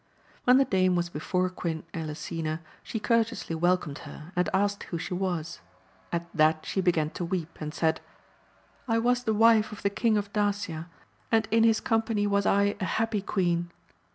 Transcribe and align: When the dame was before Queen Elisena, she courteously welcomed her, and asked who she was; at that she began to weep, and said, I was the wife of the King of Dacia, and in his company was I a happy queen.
When 0.45 0.57
the 0.57 0.65
dame 0.65 0.95
was 0.95 1.09
before 1.09 1.47
Queen 1.51 1.83
Elisena, 1.93 2.61
she 2.81 2.99
courteously 2.99 3.55
welcomed 3.55 3.99
her, 3.99 4.31
and 4.35 4.49
asked 4.51 4.85
who 4.85 4.97
she 4.97 5.13
was; 5.13 5.61
at 6.11 6.25
that 6.35 6.65
she 6.65 6.81
began 6.81 7.11
to 7.11 7.23
weep, 7.23 7.59
and 7.61 7.71
said, 7.71 8.01
I 8.87 8.97
was 8.97 9.25
the 9.25 9.33
wife 9.35 9.71
of 9.71 9.83
the 9.83 9.91
King 9.91 10.17
of 10.17 10.33
Dacia, 10.33 10.89
and 11.31 11.47
in 11.51 11.63
his 11.63 11.79
company 11.79 12.25
was 12.25 12.47
I 12.47 12.77
a 12.79 12.85
happy 12.85 13.21
queen. 13.21 13.69